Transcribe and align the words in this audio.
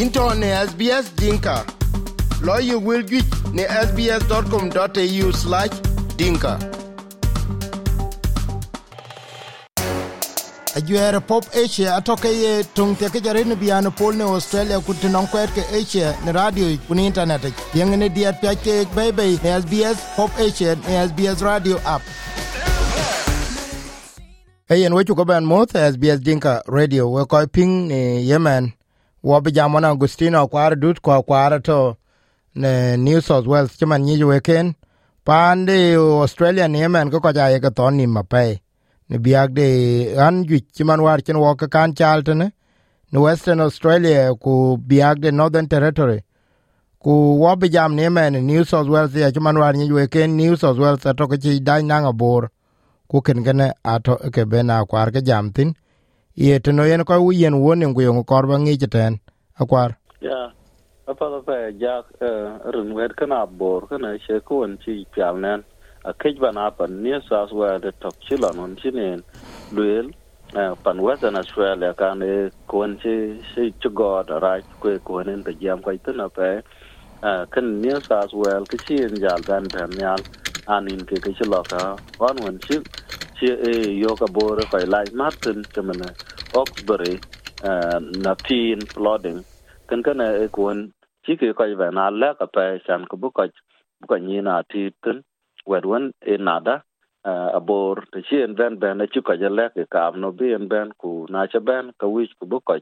into 0.00 0.34
ne 0.34 0.48
SBS 0.66 1.14
Dinka. 1.16 1.64
Lawyer 2.42 2.78
will 2.78 3.02
get 3.02 3.24
ne 3.52 3.64
sbs.com.au 3.64 5.32
slash 5.32 5.70
dinka. 6.16 6.58
ajuere 10.76 11.20
pop 11.20 11.44
asia 11.64 11.96
atoke 11.96 12.28
ye 12.28 12.62
tung 12.74 12.96
te 13.00 13.08
ke 13.08 13.20
jare 13.24 13.44
ne 13.44 13.54
biano 13.56 13.90
pol 13.90 14.14
ne 14.14 14.24
australia 14.24 14.80
ku 14.80 14.92
te 14.94 15.08
ke 15.54 15.62
asia 15.78 16.14
ne 16.24 16.32
radio 16.32 16.66
ku 16.88 16.94
internet 16.94 17.42
yeng 17.74 17.96
ne 17.96 18.08
diat 18.08 18.40
pya 18.42 18.52
ke 18.54 18.74
bebe 18.96 19.24
ne 19.44 19.60
sbs 19.62 19.96
pop 20.16 20.30
asia 20.38 20.76
ne 20.88 21.08
sbs 21.08 21.40
radio 21.42 21.80
app 21.86 22.02
you 24.68 25.14
go 25.14 25.24
ban 25.24 25.44
moth 25.44 25.72
SBS 25.72 26.20
Dinka 26.20 26.62
Radio, 26.66 27.08
we 27.08 27.24
koi 27.24 27.46
ping 27.46 27.88
ni 27.88 28.22
Yemen, 28.28 28.72
wo 29.22 29.40
be 29.40 29.50
jamon 29.50 29.84
Agustino 29.84 30.46
kwara 30.48 30.76
dut 30.76 31.00
kwa 31.00 31.22
kwara 31.22 31.60
to 31.60 31.96
ne 32.54 32.96
New 32.96 33.20
South 33.20 33.46
Wales 33.46 33.76
chaman 33.78 34.02
nyi 34.02 34.24
weken, 34.24 34.74
pande 35.24 35.94
Australia 35.96 36.68
ni 36.68 36.80
Yemen 36.80 37.10
ko 37.10 37.20
koja 37.20 37.50
ye 37.50 37.60
ton 37.70 37.94
ni 37.96 38.06
mapai. 38.06 38.60
Ni 39.08 39.18
biag 39.18 39.54
de 39.54 40.16
an 40.18 40.44
ju 40.44 40.60
chaman 40.74 41.00
war 41.02 41.20
chen 41.20 41.36
wo 41.38 41.54
ka 41.54 41.66
kan 41.66 41.94
chaltene, 41.94 42.52
ni 43.12 43.18
Western 43.18 43.60
Australia 43.60 44.34
ku 44.34 44.76
biag 44.78 45.20
de 45.20 45.32
Northern 45.32 45.68
Territory. 45.68 46.22
Ku 46.98 47.38
wo 47.40 47.56
be 47.56 47.68
jam 47.68 47.94
ni 47.94 48.02
Yemen 48.02 48.46
New 48.46 48.64
South 48.64 48.88
Wales 48.88 49.14
ya 49.14 49.30
chaman 49.30 49.58
war 49.58 49.72
nyi 49.74 49.92
weken 49.92 50.36
New 50.36 50.56
South 50.56 50.78
Wales 50.78 51.04
atoke 51.06 51.36
chi 51.42 51.60
dai 51.60 51.82
nang 51.82 52.04
abor. 52.06 52.48
ku 53.08 53.20
ken 53.22 53.44
gene 53.46 53.72
ato 53.84 54.14
ke 54.34 54.42
bena 54.50 54.84
kwar 54.90 55.10
ke 55.14 55.20
jam 55.28 55.50
tin 55.56 55.74
ye 56.36 56.60
teno 56.60 56.84
yen 56.86 57.04
ko 57.04 57.14
wu 57.24 57.32
yen 57.32 57.56
won 57.64 57.80
ngu 57.84 58.02
yong 58.02 58.24
kor 58.30 58.46
ba 58.48 58.56
ngi 58.60 58.78
jeten 58.82 59.14
akwar. 59.60 59.90
Ya, 60.20 60.50
apa 61.08 61.42
pa 61.46 61.70
ja 61.78 62.02
eh, 62.20 62.58
run 62.74 62.94
wer 62.94 63.10
kana 63.14 63.46
bor 63.46 63.86
kana 63.88 64.18
she 64.26 64.40
ko 64.40 64.64
on 64.64 64.78
chi 64.84 65.06
pyal 65.14 65.38
nen. 65.40 65.64
A 66.04 66.14
kej 66.14 66.40
bana 66.40 66.72
pan 66.72 67.02
ni 67.04 67.12
sas 67.28 67.52
wa 67.52 67.78
de 67.78 67.92
tok 68.02 68.16
chi 68.28 68.36
la 68.36 68.52
non 68.52 68.76
chi 68.82 68.90
nen. 68.90 69.22
Luel 69.72 70.10
eh, 70.56 70.74
pan 70.84 71.02
western 71.02 71.36
australia 71.36 71.94
kan 71.94 72.22
e 72.22 72.50
ko 72.68 72.82
on 72.84 72.98
chi 73.02 73.42
chi 73.54 73.74
da 74.28 74.38
ra 74.40 74.60
ko 74.82 74.98
ko 75.06 75.22
nen 75.22 75.44
te 75.44 75.52
jam 75.62 75.82
ko 75.82 75.90
itna 75.92 76.28
pe. 76.34 76.62
Eh, 77.24 77.44
kan 77.52 77.82
ni 77.82 77.90
sas 78.08 78.32
wa 78.34 78.64
ke 78.66 78.78
chi 78.86 79.04
en 79.04 79.20
jal 79.20 79.44
dan 79.44 79.70
dan 79.70 79.96
nyal. 79.96 80.24
Anin 80.66 81.06
ke 81.06 81.20
ke 81.24 81.32
chi 81.38 81.44
la 81.46 81.62
ka, 81.64 81.98
wan 82.20 82.40
wan 82.42 82.58
chi 82.66 82.76
chi 83.40 83.48
e 83.48 83.72
yoga 84.00 84.28
bore 84.28 84.66
phải 84.72 84.86
ko 84.86 84.90
lai 84.92 85.10
martin 85.12 85.64
temana 85.74 86.14
oxbury 86.52 87.14
e, 87.64 87.70
na 88.24 88.34
tin 88.48 88.86
flooding 88.94 89.42
kan 89.88 90.02
kan 90.02 90.20
e 90.20 90.48
kun 90.52 90.90
chi 91.26 91.36
ke 91.36 91.52
ko 91.58 91.64
va 91.78 91.90
na 91.90 92.10
la 92.10 92.34
ka 92.40 92.46
pa 92.54 92.64
chan 92.86 93.06
ko 93.10 93.16
bu 93.16 93.30
ko 93.30 93.46
bu 94.00 94.06
ko 94.08 94.16
ni 94.18 94.40
na 94.42 94.62
ti 94.72 94.90
tin. 95.04 95.22
Wed 95.66 95.84
wan 95.86 96.12
e 96.26 96.36
nada 96.38 96.76
e, 97.26 97.32
abor 97.58 97.96
te 98.12 98.22
chi 98.28 98.42
en 98.42 98.54
ben 98.54 98.78
ben 98.80 99.00
e 99.02 99.06
chi 99.12 99.20
ko 99.22 99.34
ja 99.42 99.48
le 99.58 99.68
ke 99.76 99.84
kam 99.94 100.20
no 100.20 100.32
bi 100.32 100.54
en 100.58 100.68
ben 100.68 100.90
ku 101.02 101.26
na 101.30 101.46
cha 101.46 101.60
ben 101.60 101.92
ka 102.00 102.06
wi 102.14 102.28
ku 102.40 102.46
bu 102.46 102.60
ko 102.68 102.76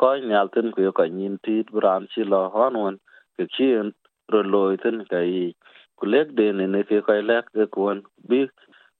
ko 0.00 0.14
ni 0.28 0.34
al 0.34 0.48
tin 0.54 0.72
ku 0.72 0.92
ko 0.98 1.04
ni 1.18 1.28
ti 1.44 1.56
bran 1.72 2.06
chi 2.12 2.22
lo 2.32 2.42
hon 2.54 2.74
wan 2.84 2.96
ke 3.36 3.44
chi 3.54 3.66
en 3.80 3.92
ro 4.32 4.42
loy 4.54 4.76
tin 4.84 4.98
ka 5.10 5.20
i 5.42 5.44
ku 5.98 6.06
lek 6.12 6.28
de 6.38 6.46
ne 6.58 6.66
ne 6.74 6.82
ke 6.90 6.98
ko 7.08 7.14
lek 7.30 7.46
ke 7.56 7.66
kun 7.76 8.02
bi 8.28 8.40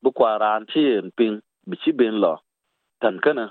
bu 0.03 0.11
kwa 0.19 0.39
ran 0.43 0.67
chi 0.71 0.83
en 0.99 1.11
ping 1.19 1.37
bi 1.69 1.77
chi 1.83 1.93
bin 1.93 2.17
lo. 2.25 2.35
Tan 3.03 3.17
kana 3.25 3.47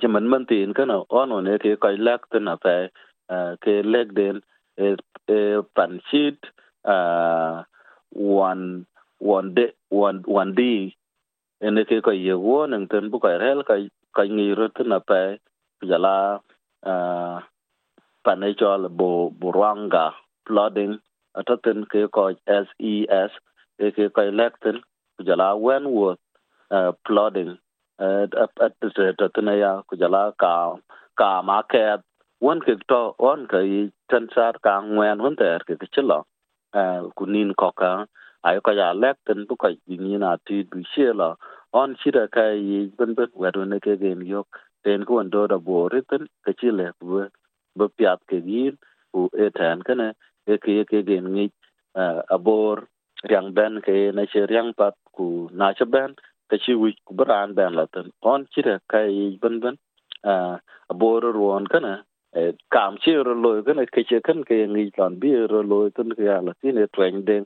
chi 0.00 0.06
man 0.08 0.26
man 0.32 0.46
tin 0.46 0.74
kana 0.74 0.96
on 1.20 1.30
ne 1.44 1.58
ke 1.62 1.76
ko 1.82 1.88
lak 2.06 2.22
tin 2.32 2.48
a 2.54 2.56
pe 2.64 2.76
ke 3.64 3.74
lek 3.92 4.08
den 4.18 4.36
e 4.86 5.40
pan 5.76 5.92
chit 6.10 6.38
one 8.42 8.86
one 9.18 9.48
de 9.56 9.66
one 9.90 10.18
one 10.40 10.52
d 10.58 10.62
ene 11.66 11.82
ke 11.88 11.96
ko 12.06 12.12
ye 12.12 12.34
wo 12.46 12.58
nang 12.66 12.86
ten 12.90 13.10
bu 13.10 13.18
ko 13.24 13.28
rel 13.44 13.60
ka 13.68 13.76
ka 14.16 14.22
ngi 14.36 14.48
ro 14.58 14.68
tin 14.76 14.92
a 14.98 15.00
pe 15.10 15.22
ya 15.90 15.98
la 16.06 16.16
pan 18.24 18.44
e 18.48 18.50
chol 18.60 18.82
bo 18.98 19.10
buranga 19.40 20.06
flooding 20.46 20.94
atatin 21.40 21.78
ke 21.92 22.00
ko 22.16 22.24
ses 22.46 22.68
e 23.84 23.90
ke 23.96 24.04
ko 24.14 24.22
electin 24.32 24.78
kujala 25.26 25.58
when 25.60 25.84
wenwood 25.84 26.16
uh, 26.70 26.92
plodding 27.06 27.58
eh, 28.00 28.26
at 28.62 28.72
flooding 28.80 29.14
ataten 29.14 29.58
ya 29.58 29.82
kujala 29.90 30.32
ka 30.38 30.76
ka 31.16 31.42
market. 31.42 32.00
Ke 32.00 32.04
won 32.40 32.60
ke 32.60 32.76
to 32.88 33.14
on 33.18 33.46
ke 33.46 33.90
ten 34.10 34.28
sar 34.34 34.52
ka 34.62 34.80
ngwen 34.82 35.20
hun 35.20 35.36
ter 35.36 35.60
ke 35.66 35.76
chilo 35.94 36.24
eh, 36.74 37.02
kunin 37.18 37.54
ko 37.56 37.72
ka 37.72 38.06
ay 38.44 38.60
ko 38.60 38.70
ya 38.72 38.92
lek 38.92 39.16
ten 39.26 39.46
bu 39.48 39.56
ko 39.56 39.68
ni 39.88 40.18
na 40.18 40.36
ti 40.46 40.62
du 40.62 40.82
shela 40.94 41.36
on 41.72 41.96
shira 42.02 42.28
ka 42.28 42.50
yi 42.52 42.92
ben 42.98 43.14
ben 43.14 43.30
wedo 43.34 43.64
ne 43.64 43.80
ke 43.80 43.98
gen 43.98 44.26
yok. 44.26 44.46
Ten 44.84 45.04
ko 45.04 45.22
ndo 45.22 45.46
da 45.46 45.58
bo 45.58 45.88
ritin 45.88 46.28
ke 46.44 46.52
chile 46.60 46.92
bu 47.00 47.26
bu 47.76 47.88
piat 47.88 48.20
ke 48.28 48.36
yin 48.44 48.76
u 49.14 49.28
eten 49.34 49.82
kana 49.82 50.12
e 50.46 50.58
ke 50.58 50.84
ke 50.84 51.02
gen 51.02 51.32
ngi 51.32 51.50
eh, 51.96 52.20
abor 52.30 52.84
riang 53.24 53.54
ben 53.54 53.80
ke, 53.80 54.12
na 54.14 54.24
che 54.26 54.46
riang 54.46 54.74
pat 54.76 54.94
ku 55.12 55.48
na 55.52 55.72
che 55.72 55.86
ben, 55.86 56.14
ke 56.50 56.58
chi 56.58 56.74
wi 56.74 56.96
ku 57.04 57.14
bran 57.14 57.54
ben 57.54 57.74
la 57.74 57.86
ten. 57.86 58.10
On 58.22 58.46
chi 58.52 58.62
re 58.62 58.78
kai 58.88 59.38
ben 59.40 59.60
ben 59.60 59.76
abor 60.90 61.22
ruon 61.22 61.66
kana 61.66 62.04
e, 62.36 62.52
kam 62.70 62.96
chi 63.02 63.12
ro 63.14 63.34
lo 63.34 63.62
kana 63.62 63.86
ke 63.86 64.02
che 64.08 64.20
kan 64.20 64.44
ke 64.44 64.66
ngi 64.66 64.90
lon 64.98 65.18
bi 65.18 65.34
ro 65.52 65.62
lo 65.62 65.88
ten 65.90 66.10
ke 66.14 66.24
la 66.46 66.52
ti 66.60 66.72
ne 66.72 66.86
twen 66.92 67.24
den 67.24 67.44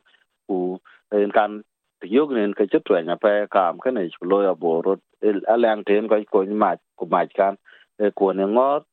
ku 0.49 0.79
en 1.13 1.31
kan 1.31 1.63
yog 2.03 2.33
nen 2.33 2.55
ke 2.55 2.67
che 2.73 2.79
twen 2.85 3.07
ya 3.07 3.17
pe 3.17 3.47
kam 3.51 3.79
kana 3.79 4.09
chu 4.09 4.25
lo 4.31 4.39
abor 4.53 4.99
e, 5.23 5.33
alang 5.49 5.85
ten 5.85 6.09
ko 6.09 6.23
ko 6.33 6.45
ma 6.63 6.75
ku 6.97 7.07
ma 7.07 7.25
kan 7.39 7.57
e, 7.99 8.11
ko 8.11 8.33
ne 8.33 8.45
ngot 8.45 8.85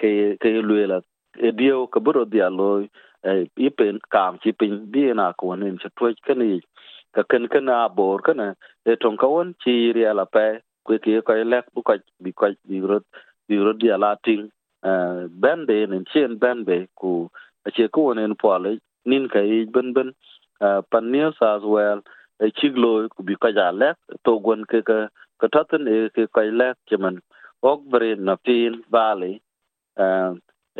ke 0.00 0.36
ke 0.40 0.50
lue 0.68 0.86
la 0.86 1.00
dio 1.56 1.86
bro 1.86 2.24
dia 2.24 2.48
lo 2.48 2.86
Eh, 3.22 3.44
ipen 3.56 3.98
kam 4.08 4.38
chi 4.40 4.50
pin 4.52 4.90
bi 4.92 5.12
na 5.12 5.32
ko 5.32 5.54
nen 5.54 5.76
che 5.82 5.88
twech 5.96 6.20
kani. 6.26 6.60
Ka 7.14 7.22
ken 7.30 7.48
ken 7.52 7.68
a 7.68 7.88
bor 7.88 8.18
kana 8.26 8.46
e 8.86 8.92
eh, 8.92 8.96
ton 9.00 9.16
ka 9.20 9.26
won 9.28 9.52
chi 9.62 9.92
ri 9.96 10.04
ala 10.10 10.24
pe 10.34 10.46
ku 10.84 10.96
ki 11.04 11.20
ko 11.26 11.32
lek 11.52 11.66
bu 11.74 11.82
ko 11.88 11.94
bi 12.22 12.32
ko 12.32 12.46
bi 12.68 12.80
ro 12.90 12.98
bi 13.48 13.56
ro 13.64 13.72
dia 13.80 13.96
la 13.98 14.14
ting. 14.24 14.44
Eh, 14.88 15.20
ben 15.42 15.66
be 15.68 15.76
nen 15.86 16.04
chen 16.12 16.38
ben 16.42 16.64
be, 16.64 16.78
ku 17.00 17.28
a 17.66 17.70
che 17.70 17.88
ko 17.94 18.12
nen 18.14 18.34
po 18.40 18.56
le, 18.64 18.72
nin 19.04 19.28
ka 19.28 19.40
i 19.40 19.64
ben. 19.74 19.92
Ben 19.96 20.10
pan 20.90 21.04
ne 21.12 21.20
sa 21.38 21.56
as 21.56 21.64
well 21.74 22.00
e 22.44 22.50
chi 22.56 22.68
glo 22.76 23.08
ku 23.14 23.22
bi 23.28 23.34
ka 23.42 23.48
ja 23.56 23.70
lek, 23.70 23.96
to 24.24 24.32
gon 24.44 24.64
ke 24.70 24.80
ka 24.88 24.98
ka 25.40 25.46
taten 25.52 25.88
e 25.88 26.08
ke 26.14 26.24
ko 26.34 26.40
lek 26.60 26.76
che 26.88 26.96
man 26.96 27.16
ok 27.70 27.80
bre 27.92 28.14
na 28.16 28.34
pin 28.44 28.72
valley 28.92 29.34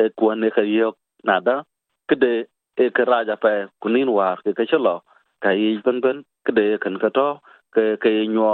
e 0.02 0.04
ko 0.18 0.34
ne 0.34 0.48
ka 0.56 0.62
yok, 0.62 0.96
nada 1.24 1.64
kede 2.10 2.32
e 2.76 2.90
ke 2.96 3.04
raja 3.12 3.36
pe 3.44 3.52
kunin 3.82 4.10
war 4.18 4.36
ke 4.44 4.52
ke 4.58 4.64
chelo 4.70 4.96
ka 5.42 5.50
yi 5.60 5.78
ben 5.84 6.00
ben 6.04 6.18
kede 6.46 6.66
kan 6.84 6.98
ka 7.02 7.08
to 7.18 7.28
ke 7.74 7.84
ke 8.02 8.10
nyo 8.34 8.50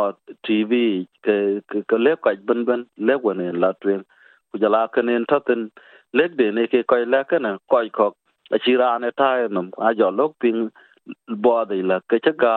tv 0.46 0.72
ke 1.24 1.36
ke 1.90 1.96
le 2.04 2.16
ka 2.24 2.34
ben 2.48 2.64
ben 2.68 2.86
le 2.98 3.14
wone 3.24 3.46
la 3.62 3.72
twen. 3.80 4.02
Ku 4.50 4.58
jala 4.62 4.88
kenen 4.94 5.26
taten 5.30 5.70
lek 6.18 6.36
de 6.40 6.50
ne 6.56 6.66
ke 6.72 6.82
ko 6.90 6.96
la 7.14 7.24
kana 7.30 7.58
ko 7.70 7.82
ko 7.98 8.06
a 8.54 8.58
chira 8.64 8.88
ne 9.00 9.10
ta 9.20 9.30
num 9.48 9.70
a 9.88 9.94
jo 9.98 10.10
lok 10.18 10.32
ping 10.42 10.60
bo 11.44 11.64
de 11.70 11.82
la 11.90 12.00
ke 12.10 12.20
cha 12.24 12.32
ga 12.42 12.54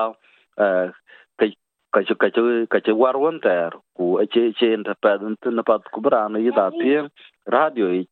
ke 1.39 1.45
ka 1.93 2.01
chu 2.07 2.15
ka 2.21 2.29
chu 2.35 2.43
ka 2.71 2.79
chu 2.85 2.95
war 3.01 3.17
won 3.23 3.39
ter. 3.45 3.71
Ku 3.97 4.05
a 4.23 4.25
che 4.33 4.51
chen 4.59 4.83
ta 4.87 4.93
pa 5.03 5.17
dun 5.17 5.35
tin 5.41 5.63
pa 5.69 5.79
ku 5.93 6.01
bra 6.05 6.27
ne 6.27 6.39
yi 6.45 6.51
da 6.59 6.69
pien 6.79 7.09
radio 7.55 7.87
yi 7.95 8.03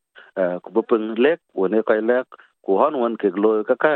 ku 0.62 0.68
bu 0.74 0.82
ping 0.90 1.08
lek 1.24 1.40
wone 1.54 1.82
ko 1.88 1.94
lek 2.10 2.26
ku 2.68 2.76
hon 2.80 2.94
won 3.00 3.14
ke 3.20 3.28
lo 3.42 3.50
ka 3.68 3.74
ka 3.84 3.92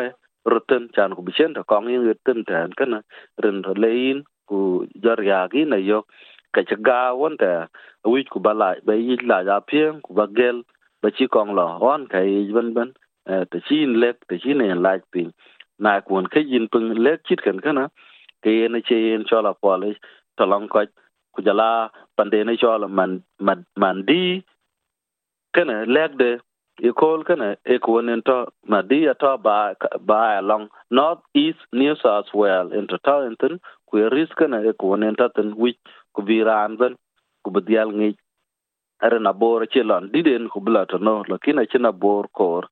rutin 0.52 0.84
chan 0.96 1.12
ku 1.16 1.20
bichen 1.26 1.52
ta 1.56 1.60
kong 1.70 1.86
yin 1.92 2.08
rutin 2.08 2.38
tan 2.48 2.72
kana 2.78 2.98
rin 3.44 3.58
ro 3.66 3.72
lein 3.84 4.19
ku 4.48 4.58
jar 5.04 5.20
ya 5.30 5.40
gi 5.52 5.62
na 5.72 5.76
yo. 5.88 5.98
Ka 6.54 6.60
cha 6.69 6.76
ga 6.86 6.98
won 7.20 7.36
ta 7.42 7.50
wi 8.12 8.24
ku 8.32 8.38
bala 8.46 8.69
ba 8.86 8.94
yi 9.06 9.14
la 9.30 9.38
ja 9.48 9.56
pien 9.69 10.00
ku 10.04 10.10
ba 10.19 10.24
gel, 10.38 10.56
ba 11.02 11.08
chi 11.16 11.24
kong 11.34 11.50
lo 11.58 11.66
on 11.92 12.02
ka 12.12 12.19
yi 12.30 12.52
ban 12.56 12.69
ban 12.76 12.88
eh, 13.30 13.44
ta 13.50 13.58
chi 13.66 13.76
in 13.86 13.92
lek, 14.02 14.16
ta 14.28 14.34
chi 14.42 14.52
ne 14.60 14.66
la 14.84 14.92
pin 15.12 15.28
na 15.82 15.92
kun 16.06 16.24
ke 16.32 16.40
yin 16.52 16.64
pung 16.72 16.88
lek 17.04 17.19
chit 17.26 17.40
kan 17.44 17.58
kana 17.64 17.84
ke 18.42 18.50
ne 18.72 18.78
che 18.88 18.96
yin 19.06 19.24
cho 19.28 19.38
la 19.46 19.52
po 19.60 19.76
le 19.82 19.90
to 20.36 20.44
long 20.52 20.66
ko 20.72 20.80
ku 21.34 21.40
jala 21.46 21.69
pande 22.16 22.38
ne 22.46 22.54
cho 22.62 22.72
la 22.82 22.88
man 22.98 23.12
man 23.82 23.98
di 24.08 24.22
kana 25.54 25.76
lek 25.96 26.12
de 26.22 26.30
ikol 26.80 27.24
kana 27.24 27.56
ekuonen 27.66 28.22
to 28.24 28.46
madia 28.69 29.14
to 29.19 29.36
ba 29.38 29.74
ba 30.00 30.38
along. 30.38 30.69
North, 30.90 31.20
east, 31.34 31.58
new, 31.72 31.94
south, 32.02 32.26
wales 32.34 32.72
into 32.72 32.98
taunton 33.04 33.60
ku 33.90 33.98
e 33.98 34.08
risk 34.08 34.36
kana 34.36 34.62
ekuonen 34.62 35.16
to 35.16 35.28
ten, 35.36 35.56
which 35.56 35.78
ku 36.14 36.22
biran 36.22 36.78
ben, 36.78 36.96
ku 37.44 37.50
bidial 37.50 37.92
ngi. 37.92 38.16
Are 39.02 39.19
na 39.19 39.32
bor 39.32 39.62
e 39.62 39.66
che 39.66 39.82
lon 39.82 40.10
diden 40.12 40.48
ku 40.48 40.60
bla 40.60 40.84
to 40.86 40.98
no, 40.98 41.24
lakini 41.28 41.62
e 41.62 41.66
che 41.66 41.78
na 41.78 41.92
bor 41.92 42.28
kor 42.32 42.69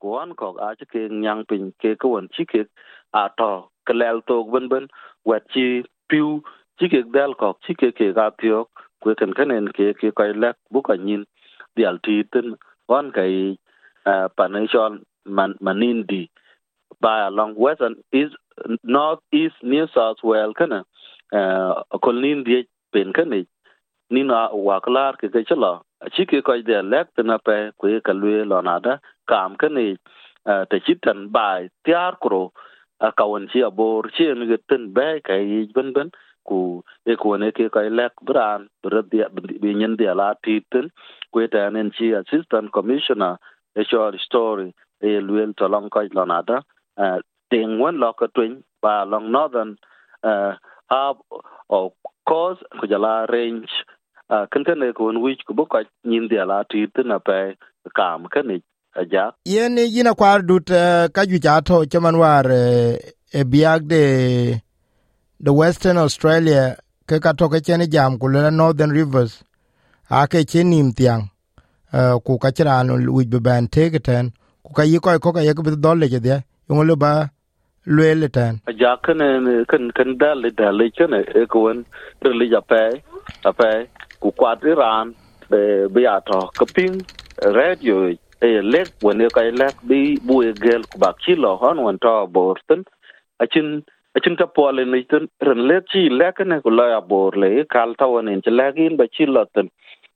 ku 0.00 0.14
an 0.16 0.34
ko 0.34 0.56
a 0.60 0.74
che 0.76 0.86
ke 0.86 1.08
nyang 1.10 1.44
pin 1.48 1.72
ke 1.80 1.96
ko 1.98 2.08
won 2.08 2.28
chi 2.28 2.44
ke, 2.44 2.66
a 3.12 3.28
to 3.38 3.68
klel 3.86 4.22
to 4.26 4.44
ben 4.44 4.68
ben 4.68 4.88
wet 5.24 5.44
chi 5.52 5.84
piu 6.08 6.42
chi 6.78 6.88
ke 6.88 7.02
dal 7.12 7.34
ko 7.34 7.58
chi 7.66 7.74
ke 7.74 7.92
ke 7.92 8.12
ga 8.14 8.30
pyo 8.30 8.68
ku 9.02 9.14
ken 9.14 9.34
kenen 9.34 9.68
ke 9.76 9.92
ke 10.00 10.10
ko 10.16 10.24
lek 10.32 10.56
bu 10.70 10.82
ka 10.82 10.94
nyin, 10.96 11.26
dial 11.76 11.98
ti 12.02 12.22
tin 12.32 12.56
wan 12.88 13.12
kai 13.12 13.58
panation 14.38 15.02
man 15.24 15.54
manindi 15.60 16.28
by 17.00 17.26
along 17.26 17.54
western 17.54 17.96
is 18.12 18.30
north 18.82 19.20
east 19.32 19.56
new 19.62 19.86
south 19.94 20.18
wales 20.22 20.54
kana 20.58 20.84
uh, 21.32 21.74
kolnin 22.04 22.44
die 22.44 22.64
pen 22.92 23.12
kane 23.12 23.46
nina 24.10 24.48
waklar 24.68 25.12
ke 25.20 25.28
ke 25.34 25.42
chala 25.48 25.72
chi 26.14 26.24
ke 26.30 26.42
ko 26.46 26.60
de 26.68 26.82
lek 26.92 27.08
na 27.24 27.38
pe 27.38 27.56
ku 27.78 28.00
ke 28.06 28.12
lue 28.20 28.44
lo 28.44 28.60
na 28.60 28.78
da 28.78 28.98
kam 29.28 29.56
kana 29.56 29.86
te 30.70 30.80
chitan 30.86 31.28
bai 31.36 31.68
tiar 31.84 32.12
kro 32.22 32.42
ka 33.18 33.24
won 33.32 33.48
chi 33.52 33.60
abor 33.68 34.10
chi 34.16 34.30
ni 34.38 34.46
ge 34.52 34.58
ten 34.68 34.92
be 34.96 35.08
ka 35.26 35.34
yi 35.34 35.58
ben 35.74 35.92
ben 35.96 36.10
ku 36.48 36.60
e 37.12 37.16
ko 37.22 37.36
ne 37.42 37.50
ke 37.56 37.68
ko 37.74 37.80
lek 38.00 38.14
bran 38.28 38.68
bra 38.82 39.02
dia 39.12 39.28
bi 39.62 39.74
nyen 39.74 39.96
dia 40.00 40.14
la 40.20 40.28
titin 40.44 40.88
ten 41.52 41.66
anen 41.68 41.90
chi 41.96 42.06
assistant 42.20 42.68
commissioner 42.76 43.34
e 43.78 43.84
short 43.90 44.16
story 44.26 44.68
e 45.08 45.20
luel 45.28 45.50
to 45.58 45.68
long 45.74 45.88
ko 45.94 46.00
lo 46.18 46.24
na 46.24 46.38
da 46.48 46.56
uh, 47.02 47.18
ting 47.50 47.72
wen 47.82 47.96
lo 48.02 48.12
ka 48.20 48.26
twin 48.34 48.54
ba 48.82 49.04
long 49.12 49.26
northern 49.36 49.76
uh, 50.30 50.52
half 50.90 51.16
of 51.78 51.92
cause 52.28 52.60
ku 52.80 52.86
jala 52.92 53.12
range 53.34 53.72
uh, 54.32 54.44
kan 54.52 54.64
kan 54.68 54.78
ne 54.78 54.92
ko 54.92 55.10
wich 55.26 55.42
ku 55.46 55.54
bu 55.58 55.66
ka 55.66 55.82
nyin 56.04 56.28
dia 56.30 56.44
la 56.52 56.62
ti 56.70 56.86
tna 56.94 57.18
pe 57.28 57.38
kam 57.98 58.26
kani 58.34 58.58
aja 59.00 59.24
uh, 59.28 59.32
yen 59.54 59.76
yina 59.96 60.14
kwar 60.14 60.38
dut 60.48 60.70
uh, 60.70 61.08
ka 61.14 61.22
ju 61.30 61.38
ja 61.48 61.60
to 61.60 61.84
chaman 61.92 62.16
war 62.24 62.44
uh, 62.46 62.96
e 63.40 63.44
biag 63.52 63.80
de 63.92 64.02
the 65.46 65.52
western 65.52 65.98
australia 66.06 66.76
ke 67.06 67.20
ka 67.24 67.32
to 67.32 67.48
ke 67.52 67.60
chen 67.66 67.84
jam 67.90 68.18
ku 68.18 68.26
le 68.28 68.50
northern 68.50 68.90
rivers 68.90 69.42
ake 70.10 70.44
che 70.44 70.62
nim 70.62 70.92
tiang. 70.92 71.22
Eh, 71.92 72.16
ku 72.24 72.38
ka 72.38 72.50
chira 72.50 72.82
chiran 72.82 73.08
wij 73.16 73.28
be 73.28 73.38
ban 73.40 73.66
te 73.68 73.90
ten. 73.98 74.32
Ku 74.64 74.72
ka 74.72 74.82
yi 74.82 74.98
ko 74.98 75.18
ko 75.18 75.32
ka 75.32 75.40
ye 75.40 75.52
ku 75.54 75.62
dol 75.62 75.98
le 75.98 76.06
je 76.08 76.20
yung 76.68 76.86
le 76.86 76.94
ba 76.96 77.30
lwele 77.86 78.28
ten. 78.28 78.60
Ja 78.78 78.96
kan 78.96 79.18
kan 79.70 79.90
kan 79.96 80.18
dal 80.18 80.42
da 80.58 80.70
le 80.70 80.90
kan 80.90 81.14
e 81.14 81.46
ko 81.46 81.58
wen 81.66 81.84
re 82.22 82.46
ja 82.50 82.60
pe 82.60 83.02
a 83.44 83.52
pe. 83.52 83.86
Ku 84.20 84.30
kwa 84.32 84.56
kwat 84.56 84.78
ran, 84.80 85.14
be 85.50 85.88
be 85.94 86.02
ka 86.58 86.64
ping 86.74 86.96
radio 87.42 88.08
e 88.42 88.60
lek 88.72 88.88
wen 89.02 89.20
e 89.20 89.28
ka 89.34 89.42
e 89.42 89.50
lek 89.50 89.76
bi, 89.88 90.18
bu 90.26 90.42
e 90.42 90.52
gel 90.52 90.82
ku 90.90 90.98
bak 90.98 91.16
chi 91.22 91.34
lo 91.34 91.56
hon, 91.56 91.84
wen 91.84 91.98
to 91.98 92.26
borten 92.34 92.84
a 93.38 93.46
chin 94.22 94.32
a 94.32 94.36
chin 94.36 94.36
ta 94.36 94.46
pole 94.46 94.84
ni 94.84 95.04
ten 95.04 95.28
ren 95.40 95.66
le 95.68 95.80
chi 95.90 96.08
lek 96.08 96.40
ne 96.46 96.60
ku 96.60 96.70
la 96.70 96.88
ya 96.88 97.00
bor 97.00 97.36
le 97.36 97.64
kal 97.64 97.94
ta 97.94 98.06
wen 98.06 98.28
en 98.28 98.40
lagin 98.46 98.96
ba 98.96 99.04
chi 99.06 99.26
lo 99.26 99.44
ten 99.54 99.68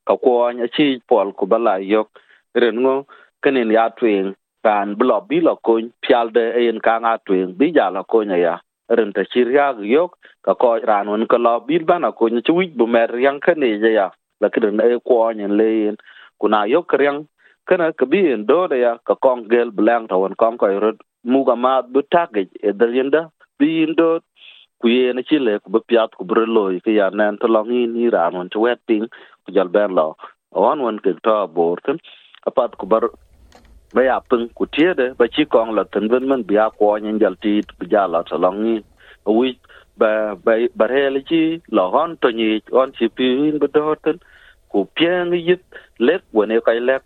ka 0.07 0.17
ko 0.17 0.51
nya 0.53 0.67
chi 0.75 1.01
pol 1.09 1.33
ku 1.33 1.47
bala 1.47 1.79
yok 1.79 2.09
ren 2.55 2.81
ngo 2.81 3.07
kanen 3.43 3.71
ya 3.71 3.89
twing 3.89 4.35
ran 4.65 4.95
blo 4.97 5.21
bi 5.29 5.41
lo 5.41 5.57
ko 5.57 5.81
pial 6.03 6.31
de 6.33 6.69
en 6.69 6.81
ka 6.81 6.99
nga 6.99 7.19
twen 7.27 7.57
bi 7.59 7.73
ja 7.73 7.91
lo 7.91 8.03
ko 8.05 8.23
nya 8.23 8.37
ya 8.37 8.59
ren 8.89 9.13
ta 9.13 9.23
chỉ 9.33 9.45
ya 9.55 9.75
yok 9.81 10.19
ka 10.43 10.55
ko 10.55 10.79
ran 10.79 11.09
won 11.09 11.27
ko 11.27 11.39
lo 11.39 11.61
bi 11.61 11.79
bana 11.79 12.13
ko 12.13 12.29
nya 12.29 12.41
chu 12.41 12.53
bu 12.79 12.87
mer 12.87 13.11
yang 13.19 13.41
ka 13.41 13.53
cái 13.53 13.55
này 13.55 13.95
ya 13.95 14.11
la 14.41 14.49
ke 14.49 14.61
ren 14.61 14.79
e 14.79 14.99
ko 15.05 15.33
nya 15.33 15.49
le 15.49 15.89
en 15.89 15.97
kuna 16.39 16.65
yok 16.67 16.93
ryang 17.01 17.25
kana 17.67 17.93
ka 17.93 18.07
bi 18.07 18.33
en 18.33 18.47
do 18.47 18.67
de 18.67 18.77
ya 18.81 18.97
ka 19.05 19.15
kong 19.15 19.49
gel, 19.51 19.71
blang 19.71 20.09
ta 20.09 20.17
won 20.17 20.35
kong 20.35 20.57
ko 20.57 20.67
ro 20.67 20.93
mu 21.25 21.45
ga 21.45 21.55
ma 21.55 21.83
bu 21.83 22.01
tage 22.13 22.43
e 22.63 22.73
del 22.73 22.95
yenda 22.97 23.29
bindot 23.61 24.23
en 24.23 24.29
ku 24.81 24.89
ye 24.97 25.13
na 25.15 25.23
chi 25.29 25.39
le 25.47 25.55
ku 25.63 25.69
bu 25.75 25.81
piat 25.89 26.11
ku 26.19 26.25
bro 26.31 26.45
lo 26.57 26.65
ke 26.85 26.93
ya 26.99 27.07
nan 27.21 27.39
to 27.41 27.47
long 27.55 27.71
in 27.81 27.95
ni 27.95 28.09
ran 28.15 28.35
won 28.37 28.49
to 28.53 28.61
wet 28.65 28.81
ping 28.89 29.07
ku 29.45 29.49
jal 29.57 29.69
ben 29.77 29.91
lo 29.99 30.07
on 30.69 30.79
won 30.85 30.99
ke 31.05 31.11
to 31.27 31.37
bor 31.57 31.77
ten 31.87 31.99
apat 32.49 32.73
ku 32.81 32.87
bar 32.93 33.05
ba 33.95 34.03
ya 34.09 34.17
pung 34.31 34.47
ku 34.59 34.65
tie 34.75 34.95
de 35.01 35.07
ba 35.19 35.27
chi 35.35 35.45
kong 35.55 35.71
la 35.77 35.85
tin 35.93 36.09
ben 36.13 36.29
men 36.31 36.43
bia 36.51 36.67
ko 36.79 36.97
nyen 36.99 37.21
jal 37.23 37.37
ti 37.43 37.53
ku 37.79 37.85
ja 37.93 38.03
la 38.15 38.23
to 38.29 38.37
long 38.45 38.61
in 38.75 38.83
wi 39.39 39.51
ba 40.01 40.11
ba 40.45 40.53
ba 40.79 40.87
hele 40.95 41.11
li 41.17 41.23
chi 41.31 41.43
lo 41.77 41.85
hon 41.95 42.11
to 42.23 42.29
ni 42.39 42.49
on 42.83 42.93
chi 42.99 43.07
pin 43.17 43.45
in 43.49 43.59
ba 43.63 43.69
do 43.77 43.85
ten 44.05 44.19
ku 44.73 44.79
pieng 44.97 45.33
yit 45.49 45.63
lek 46.07 46.23
wone 46.37 46.57
kai 46.67 46.81
lek 46.89 47.03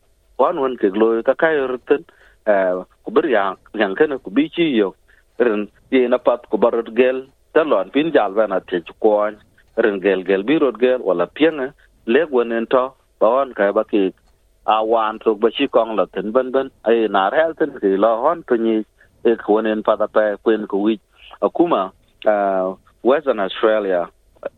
on 0.47 0.61
won 0.63 0.75
ke 0.81 0.89
lo 1.01 1.09
ka 1.29 1.35
kai 1.43 1.57
ruten 1.73 2.03
eh, 2.53 2.73
ku 3.05 3.11
ber 3.17 3.27
ya 3.37 3.45
yang 3.81 3.95
ken 3.99 4.19
ku 4.25 4.31
bi 4.37 4.49
chi 4.57 4.67
yo 4.81 4.89
rin 5.39 5.69
ye 5.91 6.09
pat 6.25 6.49
ku 6.51 6.57
barot 6.59 6.95
gel, 6.95 7.27
ta 7.55 7.63
lon 7.63 7.91
pin 7.91 8.13
jal 8.13 8.33
bana 8.33 8.61
te 8.61 8.83
ko 9.01 9.31
ren 9.77 10.01
gel 10.01 10.25
gel 10.25 10.43
bi 10.43 10.59
rot 10.59 10.79
gel, 10.81 11.01
wala 11.03 11.27
pieng 11.27 11.61
e. 11.61 11.69
lek 12.07 12.31
wonen 12.31 12.67
to, 12.67 12.93
ba 13.21 13.27
on 13.27 13.55
kai 13.55 13.73
ba 13.73 13.85
ki 13.85 14.13
a 14.67 14.85
wan 14.85 15.19
to 15.19 15.35
ba 15.35 15.51
chi 15.51 15.67
kong 15.67 15.97
la 15.97 16.05
ten 16.15 16.33
ben 16.33 16.51
ben 16.51 16.71
ai 16.89 17.07
na 17.09 17.29
rel 17.29 17.55
ten 17.55 17.71
ki 17.81 17.97
lo 17.97 18.11
hon 18.23 18.43
to 18.49 18.57
ni 18.57 18.85
e 19.25 19.37
konen 19.47 19.83
pa 19.83 19.97
da 19.97 20.07
pa 20.07 20.23
e 20.33 20.37
kwen 20.45 20.67
ku 20.67 20.83
wi 20.85 20.99
akuma 21.43 21.93
uh 22.27 22.75
western 23.03 23.41
australia 23.41 24.09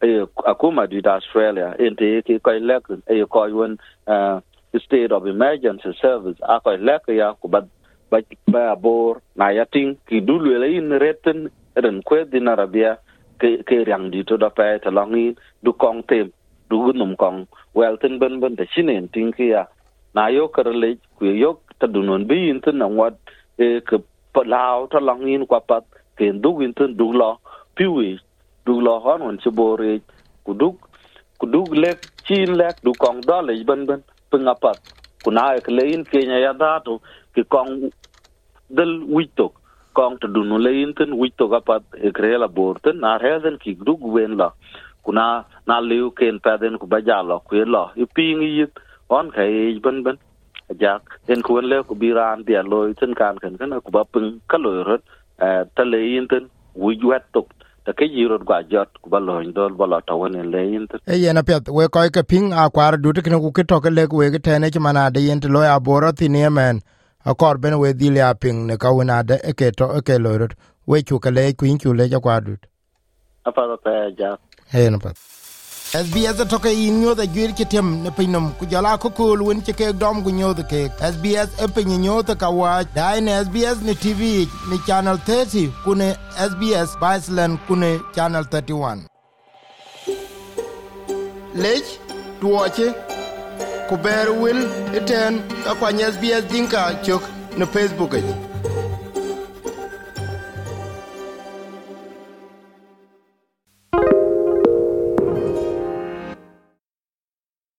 e 0.03 0.11
akuma 0.53 0.87
di 0.87 1.03
australia 1.05 1.75
inte 1.79 2.07
e 2.19 2.23
ki 2.23 2.39
kai 2.47 2.59
lek 2.59 2.85
e 3.11 3.25
ko 3.35 3.47
yun 3.47 3.79
uh 4.07 4.41
state 4.85 5.13
of 5.13 5.27
emergency 5.27 5.93
service 6.01 6.39
akoy 6.55 6.77
lek 6.79 7.03
ya 7.09 7.35
ku 7.41 7.49
ba 7.49 7.67
ba 8.11 8.19
ba 8.47 8.77
bor 8.77 9.21
na 9.37 9.51
ya 9.51 9.65
ting 9.65 9.97
ki 10.09 10.21
du 10.21 10.39
le 10.39 10.67
in 10.79 10.91
reten 11.05 11.51
ren 11.85 11.99
kwe 12.03 12.25
din 12.33 12.49
arabia 12.49 12.99
ke 13.41 13.63
ke 13.69 13.85
yang 13.87 14.11
di 14.11 14.23
to 14.25 14.37
da 14.37 14.49
pa 14.49 14.79
ta 14.85 14.91
longi 14.91 15.35
du 15.65 15.73
kong 15.73 16.03
tem 16.09 16.31
du 16.71 16.77
gu 16.85 16.93
num 16.93 17.17
kong 17.23 17.39
wel 17.75 17.97
ten 18.01 18.19
ben 18.19 18.41
ben 18.41 18.55
de 18.57 18.65
chinen 18.73 19.09
ting 19.13 19.33
ki 19.37 19.47
ya 19.55 19.63
na 20.15 20.29
yo 20.37 20.49
kar 20.49 20.69
le 20.83 20.91
ku 21.19 21.25
yo 21.27 21.51
ta 21.79 21.87
du 21.87 22.01
non 22.03 22.27
bi 22.29 22.49
in 22.51 22.61
tin 22.65 22.79
na 22.79 22.87
wat 22.99 23.15
e 23.59 23.81
ke 23.89 23.97
pa 24.35 24.43
lao 24.53 24.87
ta 24.93 24.99
long 25.09 25.27
in 25.35 25.47
kwa 25.51 25.61
pat 25.61 25.85
ke 26.17 26.33
du 26.43 26.51
in 26.65 26.73
tin 26.79 26.97
du 27.01 27.13
lo 27.21 27.31
pi 27.77 27.85
wi 27.97 28.19
du 28.67 28.81
lo 28.87 28.95
hon 29.05 29.23
on 29.29 29.37
che 29.43 29.51
e 29.93 30.01
ku 30.45 30.53
du 30.61 30.69
ku 31.39 31.47
du 31.55 31.61
le 31.83 31.91
chin 32.27 32.51
le 32.61 32.69
du 32.85 32.95
kong 33.03 33.19
da 33.29 33.37
le 33.49 33.53
ben 33.69 33.87
ben 33.89 34.01
pung 34.31 34.49
apat 34.55 34.79
ku 35.27 35.35
na 35.35 35.45
e 35.59 35.61
ke 35.67 35.73
le 35.75 35.85
in 35.95 36.05
ya 36.47 36.53
da 36.63 36.79
to 36.87 37.01
ke 37.35 37.43
kong 37.55 37.91
del 38.79 38.93
witok. 39.17 39.53
Kong 39.99 40.19
ta 40.21 40.29
du 40.35 40.45
no 40.45 40.57
le 40.67 40.71
in 40.83 40.95
tin 40.99 41.19
witok 41.23 41.59
apat 41.59 41.83
e 42.07 42.13
kre 42.17 42.39
la 42.43 42.49
bor 42.59 42.75
na 43.03 43.19
he 43.19 43.33
den 43.45 43.59
ki 43.59 43.75
du 43.87 43.95
wen 44.17 44.37
la. 44.41 44.49
Kuna 45.05 45.27
na 45.67 45.81
liu 45.81 46.11
ken 46.19 46.39
pa 46.45 46.57
ku 46.83 46.87
ba 46.93 46.99
ja 47.09 47.19
lo 47.23 47.41
ku 47.47 47.57
e 47.63 47.65
lo 47.75 47.83
e 47.97 48.07
i 48.17 48.49
yit, 48.59 48.73
on 49.11 49.31
kai 49.37 49.79
ben 49.85 50.03
ben. 50.05 50.19
Ajak, 50.71 51.03
en 51.29 51.43
ku 51.43 51.59
le 51.61 51.83
ku 51.89 51.95
biran 51.95 52.45
dia 52.47 52.63
loy 52.63 52.95
tin 53.01 53.15
kan 53.15 53.39
kan 53.43 53.57
kan 53.59 53.81
ku 53.85 53.91
ba 53.97 54.03
pung 54.13 54.31
ka 54.51 54.59
loy 54.59 54.79
rot 54.89 55.03
eh, 55.45 55.63
ta 55.75 55.83
le 55.93 55.99
yin 56.13 56.27
tin 56.29 56.45
wu 56.75 56.91
wet 57.11 57.25
tok. 57.35 57.49
Ta 57.87 57.93
ke 57.99 58.07
yirot 58.15 58.43
gwa 58.49 58.59
jot 58.71 58.91
ku 59.03 59.11
ba 59.11 59.19
loy 59.27 59.47
dol 59.57 59.75
ba 59.81 59.87
lo 59.93 59.99
ta 60.07 60.15
won 60.21 60.35
le 60.53 60.63
yin 60.71 60.87
e 61.07 61.19
yena 61.23 61.43
pet 61.49 61.69
we 61.77 61.87
ko 61.95 62.03
ke 62.17 62.23
ping 62.31 62.51
a 62.53 62.67
kwar 62.75 62.93
du 63.03 63.13
te 63.13 63.23
ku 63.23 63.51
ke 63.59 63.63
to 63.71 63.79
ke 63.85 63.91
le 63.97 64.07
we 64.21 64.31
ke 64.35 64.41
tene 64.47 64.71
ki 64.75 64.81
mana 64.87 65.11
de 65.15 65.21
yin 65.27 65.41
lo 65.57 65.63
ya 65.63 65.79
boro 65.89 66.11
ti 66.13 66.29
ne 66.29 66.49
men 66.59 66.83
a 67.25 67.35
kor 67.35 67.59
ben 67.63 67.79
we 67.83 67.93
di 68.01 68.11
ya 68.23 68.35
ping 68.35 68.67
ne 68.67 68.77
ka 68.77 68.91
wona 68.97 69.23
de 69.29 69.39
e 69.51 69.53
ke 69.59 69.71
to 69.79 69.87
e 69.99 70.01
ke 70.09 70.19
lo 70.19 70.37
rot. 70.41 70.53
We 70.87 71.03
ku 71.03 71.19
ke 71.19 71.31
le 71.37 71.53
ku 71.59 71.67
in 71.67 71.79
ku 71.79 71.95
le 71.99 72.05
ja 72.13 72.19
kwar 72.25 72.41
du 72.47 72.57
a 73.47 73.51
pa 73.53 73.63
ja. 74.19 74.31
E 74.75 74.91
na 74.91 74.99
pet 74.99 75.36
SBS 75.97 76.45
toke 76.51 76.69
in 76.71 77.01
nyo 77.01 77.15
da 77.15 77.25
gyir 77.25 77.53
ki 77.57 77.65
tem 77.73 77.87
ne 78.05 78.11
pinum 78.17 78.47
ku 78.59 78.67
jala 78.73 78.99
ko 79.03 79.09
kul 79.19 79.43
win 79.49 79.61
ki 79.67 79.73
ke 79.81 79.87
dom 80.01 80.23
gu 80.25 80.31
nyo 80.39 80.53
da 80.59 80.63
ke 80.73 80.81
SBS 81.09 81.55
e 81.65 81.69
pin 81.77 81.89
nyo 82.03 82.17
da 82.31 82.35
ka 82.43 82.51
wa 82.51 82.73
dai 82.97 83.21
ne 83.21 83.37
SBS 83.45 83.81
ne 83.89 83.95
TV 84.05 84.21
ne 84.73 84.77
channel 84.87 85.17
30 85.29 85.71
ku 85.85 85.95
ne 86.01 86.09
SBS 86.49 86.97
Iceland 87.17 87.59
ku 87.69 87.77
ne 87.85 87.93
channel 88.19 88.45
31 88.57 89.07
lech, 91.65 91.89
tuoche 92.41 92.89
ku 93.89 93.97
ber 94.09 94.27
wil 94.43 94.61
iten 95.01 95.41
ka 95.65 95.75
kwa 95.81 95.91
SBS 96.13 96.45
dinka, 96.53 96.83
chok, 97.07 97.23
ne 97.57 97.65
Facebook 97.67 98.13